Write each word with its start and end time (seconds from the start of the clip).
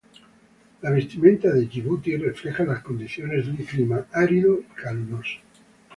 La 0.85 0.89
vestimenta 0.93 1.49
en 1.49 1.69
Yibuti 1.69 2.17
refleja 2.17 2.63
las 2.65 2.81
condiciones 2.81 3.45
de 3.45 3.51
un 3.51 3.57
clima 3.57 4.07
árido 4.11 4.59
y 4.61 4.81
caluroso. 4.81 5.37